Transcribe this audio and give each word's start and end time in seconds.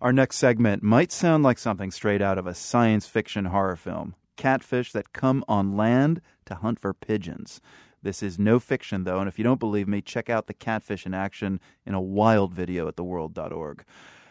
Our 0.00 0.12
next 0.12 0.36
segment 0.36 0.84
might 0.84 1.10
sound 1.10 1.42
like 1.42 1.58
something 1.58 1.90
straight 1.90 2.22
out 2.22 2.38
of 2.38 2.46
a 2.46 2.54
science 2.54 3.08
fiction 3.08 3.46
horror 3.46 3.74
film 3.74 4.14
catfish 4.36 4.92
that 4.92 5.12
come 5.12 5.44
on 5.48 5.76
land 5.76 6.20
to 6.46 6.54
hunt 6.54 6.78
for 6.78 6.94
pigeons. 6.94 7.60
This 8.00 8.22
is 8.22 8.38
no 8.38 8.60
fiction, 8.60 9.02
though, 9.02 9.18
and 9.18 9.26
if 9.26 9.38
you 9.38 9.42
don't 9.42 9.58
believe 9.58 9.88
me, 9.88 10.00
check 10.00 10.30
out 10.30 10.46
the 10.46 10.54
catfish 10.54 11.04
in 11.04 11.14
action 11.14 11.58
in 11.84 11.94
a 11.94 12.00
wild 12.00 12.54
video 12.54 12.86
at 12.86 12.94
theworld.org. 12.94 13.84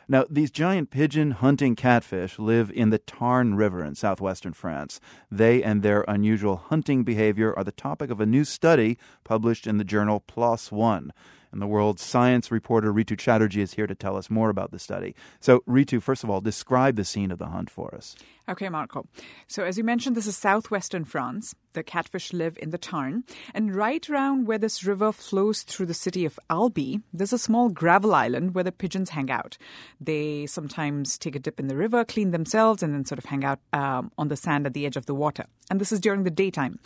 Now, 0.08 0.24
these 0.30 0.52
giant 0.52 0.90
pigeon 0.90 1.32
hunting 1.32 1.76
catfish 1.76 2.40
live 2.40 2.72
in 2.72 2.90
the 2.90 3.00
Tarn 3.00 3.56
River 3.56 3.84
in 3.84 3.94
southwestern 3.96 4.54
France. 4.54 5.02
They 5.30 5.62
and 5.62 5.84
their 5.84 6.06
unusual 6.08 6.56
hunting 6.56 7.04
behavior 7.04 7.54
are 7.58 7.66
the 7.66 7.74
topic 7.74 8.10
of 8.10 8.22
a 8.22 8.26
new 8.26 8.46
study 8.46 8.98
published 9.26 9.68
in 9.68 9.80
the 9.80 9.84
journal 9.84 10.24
PLOS 10.26 10.72
One. 10.72 11.12
And 11.58 11.62
the 11.64 11.66
world's 11.66 12.04
science 12.04 12.52
reporter 12.52 12.94
Rhitu 12.94 13.18
Chatterjee 13.18 13.62
is 13.62 13.74
here 13.74 13.88
to 13.88 13.96
tell 13.96 14.16
us 14.16 14.30
more 14.30 14.52
about 14.52 14.70
the 14.70 14.78
study. 14.78 15.16
So, 15.40 15.62
Rhitu, 15.68 16.00
first 16.00 16.24
of 16.24 16.30
all, 16.30 16.40
describe 16.40 16.98
the 16.98 17.04
scene 17.04 17.32
of 17.32 17.40
the 17.40 17.48
hunt 17.48 17.72
for 17.72 17.96
us. 17.96 18.16
Okay, 18.50 18.70
Marco. 18.70 19.06
So, 19.48 19.66
as 19.66 19.78
you 19.78 19.84
mentioned, 19.84 20.16
this 20.16 20.26
is 20.26 20.38
southwestern 20.38 21.04
France. 21.04 21.54
The 21.74 21.84
catfish 21.84 22.32
live 22.32 22.58
in 22.62 22.70
the 22.70 22.78
Tarn. 22.78 23.26
And 23.54 23.76
right 23.76 24.10
around 24.10 24.48
where 24.48 24.58
this 24.58 24.86
river 24.86 25.12
flows 25.12 25.64
through 25.64 25.88
the 25.88 25.94
city 25.94 26.24
of 26.24 26.40
Albi, 26.50 27.02
there's 27.14 27.34
a 27.34 27.38
small 27.38 27.68
gravel 27.70 28.16
island 28.16 28.56
where 28.56 28.64
the 28.64 28.72
pigeons 28.72 29.10
hang 29.10 29.30
out. 29.30 29.58
They 30.00 30.46
sometimes 30.46 31.18
take 31.18 31.36
a 31.36 31.40
dip 31.40 31.60
in 31.60 31.68
the 31.68 31.76
river, 31.76 32.06
clean 32.06 32.32
themselves, 32.32 32.82
and 32.82 32.94
then 32.94 33.06
sort 33.06 33.20
of 33.20 33.26
hang 33.26 33.44
out 33.44 33.60
um, 33.74 34.12
on 34.18 34.30
the 34.30 34.38
sand 34.38 34.66
at 34.66 34.74
the 34.74 34.86
edge 34.86 34.96
of 34.96 35.08
the 35.08 35.14
water. 35.14 35.46
And 35.70 35.82
this 35.82 35.92
is 35.92 36.00
during 36.00 36.24
the 36.24 36.32
daytime. 36.32 36.80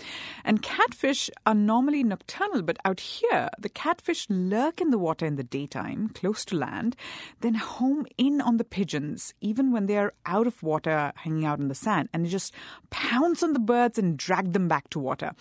And 0.43 0.63
catfish 0.63 1.29
are 1.45 1.53
normally 1.53 2.03
nocturnal, 2.03 2.63
but 2.63 2.77
out 2.83 2.99
here, 2.99 3.49
the 3.59 3.69
catfish 3.69 4.25
lurk 4.29 4.81
in 4.81 4.89
the 4.89 4.97
water 4.97 5.25
in 5.25 5.35
the 5.35 5.43
daytime, 5.43 6.09
close 6.09 6.43
to 6.45 6.57
land, 6.57 6.95
then 7.41 7.53
home 7.53 8.07
in 8.17 8.41
on 8.41 8.57
the 8.57 8.63
pigeons, 8.63 9.35
even 9.39 9.71
when 9.71 9.85
they 9.85 9.97
are 9.97 10.13
out 10.25 10.47
of 10.47 10.63
water, 10.63 11.13
hanging 11.15 11.45
out 11.45 11.50
out 11.51 11.59
in 11.59 11.67
the 11.67 11.75
sand 11.75 12.09
and 12.13 12.25
just 12.27 12.53
pounce 12.89 13.43
on 13.43 13.53
the 13.53 13.59
birds 13.59 13.97
and 13.97 14.17
drag 14.17 14.53
them 14.53 14.67
back 14.67 14.89
to 14.91 14.99
water. 14.99 15.31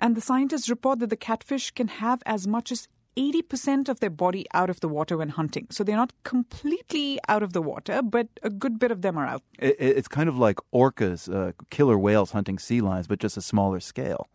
And 0.00 0.14
the 0.14 0.20
scientists 0.20 0.68
report 0.68 0.98
that 1.00 1.10
the 1.10 1.16
catfish 1.16 1.70
can 1.70 1.88
have 1.88 2.22
as 2.26 2.46
much 2.46 2.70
as 2.70 2.88
80% 3.16 3.88
of 3.88 4.00
their 4.00 4.10
body 4.10 4.44
out 4.52 4.70
of 4.70 4.80
the 4.80 4.88
water 4.88 5.16
when 5.16 5.30
hunting. 5.30 5.68
So 5.70 5.84
they're 5.84 5.96
not 5.96 6.12
completely 6.24 7.18
out 7.28 7.42
of 7.42 7.52
the 7.52 7.62
water, 7.62 8.02
but 8.02 8.28
a 8.42 8.50
good 8.50 8.78
bit 8.78 8.90
of 8.90 9.02
them 9.02 9.16
are 9.16 9.26
out. 9.26 9.42
It's 9.58 10.08
kind 10.08 10.28
of 10.28 10.36
like 10.36 10.58
orcas, 10.72 11.32
uh, 11.32 11.52
killer 11.70 11.98
whales 11.98 12.32
hunting 12.32 12.58
sea 12.58 12.80
lions, 12.80 13.06
but 13.06 13.20
just 13.20 13.36
a 13.36 13.42
smaller 13.42 13.80
scale. 13.80 14.28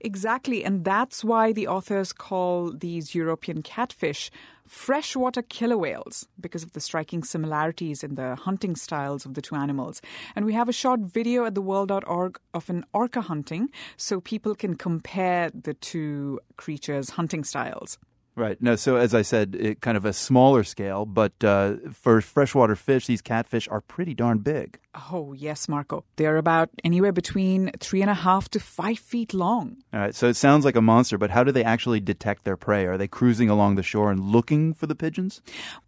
Exactly. 0.00 0.64
And 0.64 0.84
that's 0.84 1.24
why 1.24 1.52
the 1.52 1.66
authors 1.66 2.12
call 2.12 2.72
these 2.72 3.14
European 3.14 3.62
catfish 3.62 4.30
freshwater 4.66 5.42
killer 5.42 5.76
whales 5.76 6.26
because 6.40 6.62
of 6.62 6.72
the 6.72 6.80
striking 6.80 7.22
similarities 7.22 8.02
in 8.02 8.14
the 8.14 8.34
hunting 8.34 8.76
styles 8.76 9.26
of 9.26 9.34
the 9.34 9.42
two 9.42 9.54
animals. 9.54 10.00
And 10.34 10.46
we 10.46 10.54
have 10.54 10.68
a 10.68 10.72
short 10.72 11.00
video 11.00 11.44
at 11.44 11.54
theworld.org 11.54 12.38
of 12.54 12.70
an 12.70 12.84
orca 12.92 13.20
hunting 13.20 13.68
so 13.96 14.20
people 14.20 14.54
can 14.54 14.74
compare 14.76 15.50
the 15.50 15.74
two 15.74 16.40
creatures' 16.56 17.10
hunting 17.10 17.44
styles. 17.44 17.98
Right. 18.36 18.60
No, 18.60 18.74
so 18.74 18.96
as 18.96 19.14
I 19.14 19.22
said, 19.22 19.54
it, 19.54 19.80
kind 19.80 19.96
of 19.96 20.04
a 20.04 20.12
smaller 20.12 20.64
scale, 20.64 21.06
but 21.06 21.32
uh, 21.44 21.74
for 21.92 22.20
freshwater 22.20 22.74
fish, 22.74 23.06
these 23.06 23.22
catfish 23.22 23.68
are 23.68 23.80
pretty 23.80 24.12
darn 24.12 24.38
big. 24.38 24.80
Oh, 25.12 25.32
yes, 25.32 25.68
Marco. 25.68 26.04
They're 26.16 26.36
about 26.36 26.68
anywhere 26.82 27.12
between 27.12 27.70
three 27.78 28.02
and 28.02 28.10
a 28.10 28.14
half 28.14 28.48
to 28.50 28.60
five 28.60 28.98
feet 28.98 29.34
long. 29.34 29.76
All 29.92 30.00
right. 30.00 30.14
So 30.14 30.28
it 30.28 30.34
sounds 30.34 30.64
like 30.64 30.74
a 30.74 30.82
monster, 30.82 31.16
but 31.16 31.30
how 31.30 31.44
do 31.44 31.52
they 31.52 31.62
actually 31.62 32.00
detect 32.00 32.42
their 32.44 32.56
prey? 32.56 32.86
Are 32.86 32.98
they 32.98 33.06
cruising 33.06 33.50
along 33.50 33.76
the 33.76 33.84
shore 33.84 34.10
and 34.10 34.20
looking 34.20 34.74
for 34.74 34.86
the 34.88 34.96
pigeons? 34.96 35.40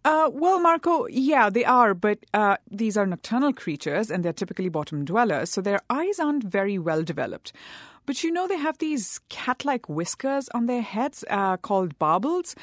Uh, 0.05 0.29
well, 0.31 0.59
Marco, 0.59 1.05
yeah, 1.07 1.49
they 1.49 1.65
are, 1.65 1.93
but 1.93 2.19
uh, 2.33 2.55
these 2.71 2.95
are 2.95 3.05
nocturnal 3.05 3.51
creatures 3.51 4.09
and 4.09 4.23
they're 4.23 4.31
typically 4.31 4.69
bottom 4.69 5.03
dwellers, 5.03 5.49
so 5.49 5.59
their 5.59 5.81
eyes 5.89 6.17
aren't 6.17 6.43
very 6.43 6.77
well 6.79 7.03
developed. 7.03 7.51
But 8.07 8.23
you 8.23 8.31
know, 8.31 8.47
they 8.47 8.57
have 8.57 8.77
these 8.77 9.19
cat 9.27 9.65
like 9.65 9.87
whiskers 9.89 10.47
on 10.55 10.65
their 10.65 10.81
heads 10.81 11.25
uh, 11.29 11.57
called 11.57 11.99
barbels. 11.99 12.55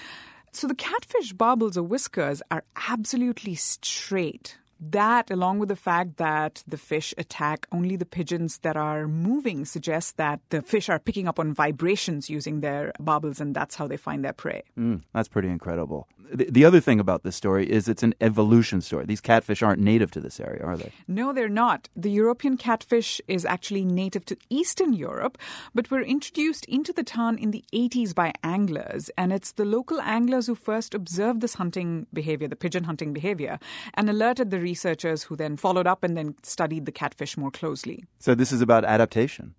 So 0.52 0.66
the 0.66 0.74
catfish 0.74 1.34
barbels 1.34 1.76
or 1.76 1.82
whiskers 1.82 2.42
are 2.50 2.64
absolutely 2.88 3.54
straight. 3.54 4.56
That, 4.90 5.30
along 5.30 5.60
with 5.60 5.68
the 5.68 5.76
fact 5.76 6.16
that 6.18 6.62
the 6.66 6.76
fish 6.76 7.14
attack 7.16 7.66
only 7.72 7.96
the 7.96 8.04
pigeons 8.04 8.58
that 8.58 8.76
are 8.76 9.08
moving, 9.08 9.64
suggests 9.64 10.12
that 10.12 10.40
the 10.50 10.62
fish 10.62 10.88
are 10.88 10.98
picking 10.98 11.26
up 11.28 11.38
on 11.38 11.54
vibrations 11.54 12.28
using 12.28 12.60
their 12.60 12.92
barbels, 13.00 13.40
and 13.40 13.54
that's 13.54 13.76
how 13.76 13.86
they 13.86 13.96
find 13.96 14.24
their 14.24 14.32
prey. 14.32 14.62
Mm, 14.78 15.02
that's 15.12 15.28
pretty 15.28 15.48
incredible. 15.48 16.08
The, 16.30 16.50
the 16.50 16.64
other 16.64 16.80
thing 16.80 17.00
about 17.00 17.22
this 17.22 17.36
story 17.36 17.70
is 17.70 17.88
it's 17.88 18.02
an 18.02 18.14
evolution 18.20 18.80
story. 18.80 19.04
These 19.06 19.20
catfish 19.20 19.62
aren't 19.62 19.80
native 19.80 20.10
to 20.12 20.20
this 20.20 20.40
area, 20.40 20.62
are 20.62 20.76
they? 20.76 20.92
No, 21.06 21.32
they're 21.32 21.48
not. 21.48 21.88
The 21.96 22.10
European 22.10 22.56
catfish 22.56 23.20
is 23.28 23.44
actually 23.44 23.84
native 23.84 24.24
to 24.26 24.36
Eastern 24.50 24.92
Europe, 24.92 25.38
but 25.74 25.90
were 25.90 26.02
introduced 26.02 26.64
into 26.66 26.92
the 26.92 27.04
Tarn 27.04 27.38
in 27.38 27.52
the 27.52 27.64
80s 27.72 28.14
by 28.14 28.32
anglers, 28.42 29.10
and 29.16 29.32
it's 29.32 29.52
the 29.52 29.64
local 29.64 30.00
anglers 30.00 30.46
who 30.46 30.54
first 30.54 30.94
observed 30.94 31.40
this 31.40 31.54
hunting 31.54 32.06
behavior, 32.12 32.48
the 32.48 32.56
pigeon 32.56 32.84
hunting 32.84 33.12
behavior, 33.12 33.58
and 33.94 34.10
alerted 34.10 34.50
the 34.50 34.60
researchers 34.74 35.22
who 35.26 35.36
then 35.36 35.56
followed 35.56 35.86
up 35.86 36.02
and 36.02 36.16
then 36.16 36.34
studied 36.42 36.84
the 36.84 36.96
catfish 37.02 37.36
more 37.36 37.52
closely. 37.60 37.98
So 38.18 38.34
this 38.34 38.50
is 38.50 38.60
about 38.60 38.84
adaptation. 38.84 39.54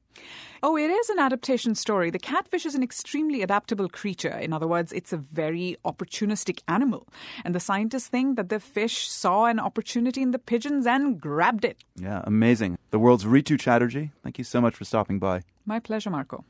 Oh, 0.61 0.75
it 0.77 0.89
is 0.89 1.09
an 1.09 1.19
adaptation 1.19 1.75
story. 1.75 2.09
The 2.09 2.25
catfish 2.33 2.65
is 2.65 2.75
an 2.75 2.83
extremely 2.83 3.41
adaptable 3.47 3.89
creature. 3.89 4.35
In 4.45 4.51
other 4.51 4.67
words, 4.67 4.91
it's 4.91 5.13
a 5.13 5.17
very 5.17 5.77
opportunistic 5.83 6.59
animal. 6.67 7.01
And 7.45 7.53
the 7.53 7.59
scientists 7.59 8.09
think 8.09 8.35
that 8.37 8.49
the 8.49 8.59
fish 8.59 9.07
saw 9.09 9.45
an 9.45 9.59
opportunity 9.59 10.21
in 10.21 10.31
the 10.31 10.39
pigeons 10.51 10.85
and 10.87 11.21
grabbed 11.21 11.65
it. 11.65 11.77
Yeah, 12.07 12.21
amazing. 12.23 12.77
The 12.91 12.99
world's 12.99 13.25
Rhitu 13.25 13.59
Chatterjee, 13.59 14.11
thank 14.23 14.37
you 14.37 14.43
so 14.43 14.59
much 14.59 14.75
for 14.75 14.85
stopping 14.85 15.19
by. 15.19 15.41
My 15.65 15.79
pleasure, 15.79 16.09
Marco. 16.09 16.43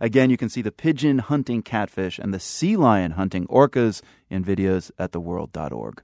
Again, 0.00 0.30
you 0.30 0.36
can 0.36 0.48
see 0.48 0.62
the 0.62 0.72
pigeon 0.72 1.18
hunting 1.18 1.62
catfish 1.62 2.18
and 2.18 2.32
the 2.34 2.40
sea 2.40 2.76
lion 2.76 3.12
hunting 3.12 3.46
orcas 3.48 4.02
in 4.30 4.44
videos 4.44 4.90
at 4.98 5.12
theworld.org. 5.12 6.02